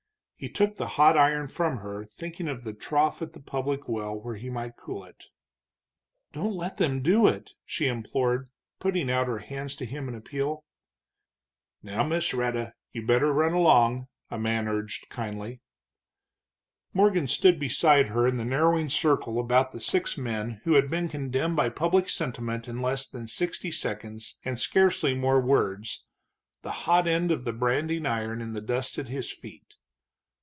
He 0.35 0.49
took 0.49 0.75
the 0.77 0.87
hot 0.97 1.15
iron 1.19 1.47
from 1.49 1.77
her, 1.77 2.03
thinking 2.03 2.47
of 2.47 2.63
the 2.63 2.73
trough 2.73 3.21
at 3.21 3.33
the 3.33 3.39
public 3.39 3.87
well 3.87 4.15
where 4.19 4.37
he 4.37 4.49
might 4.49 4.75
cool 4.75 5.03
it. 5.03 5.25
"Don't 6.33 6.55
let 6.55 6.77
them 6.77 7.03
do 7.03 7.27
it," 7.27 7.51
she 7.63 7.85
implored, 7.85 8.47
putting 8.79 9.11
out 9.11 9.27
her 9.27 9.37
hands 9.37 9.75
to 9.75 9.85
him 9.85 10.07
in 10.09 10.15
appeal. 10.15 10.63
"Now 11.83 12.01
Miss 12.01 12.33
Rhetta, 12.33 12.73
you'd 12.91 13.05
better 13.05 13.31
run 13.31 13.53
along," 13.53 14.07
a 14.31 14.39
man 14.39 14.67
urged 14.67 15.09
kindly. 15.09 15.61
Morgan 16.91 17.27
stood 17.27 17.59
beside 17.59 18.07
her 18.07 18.25
in 18.25 18.37
the 18.37 18.43
narrowing 18.43 18.89
circle 18.89 19.39
about 19.39 19.73
the 19.73 19.79
six 19.79 20.17
men 20.17 20.59
who 20.63 20.73
had 20.73 20.89
been 20.89 21.07
condemned 21.07 21.55
by 21.55 21.69
public 21.69 22.09
sentiment 22.09 22.67
in 22.67 22.81
less 22.81 23.07
than 23.07 23.27
sixty 23.27 23.69
seconds 23.69 24.39
and 24.43 24.59
scarcely 24.59 25.13
more 25.13 25.39
words, 25.39 26.03
the 26.63 26.71
hot 26.89 27.07
end 27.07 27.29
of 27.29 27.45
the 27.45 27.53
branding 27.53 28.07
iron 28.07 28.41
in 28.41 28.53
the 28.53 28.59
dust 28.61 28.97
at 28.97 29.07
his 29.07 29.31
feet. 29.31 29.75